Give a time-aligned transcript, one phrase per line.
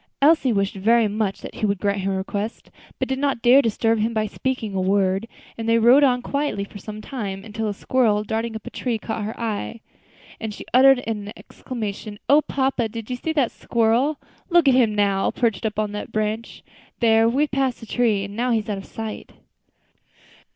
[0.19, 3.61] Elsie wished very much that he would grant her request, but did not dare to
[3.67, 5.27] disturb him by speaking a word;
[5.59, 8.97] and they rode on quietly for some time, until a squirrel darting up a tree
[8.97, 9.79] caught her eye,
[10.39, 12.17] and she uttered an exclamation.
[12.27, 12.89] "O papa!
[12.89, 14.19] did you see that squirrel?
[14.49, 16.63] look at him now, perched up on that branch.
[16.99, 19.33] There, we have passed the tree, and now he is out of sight."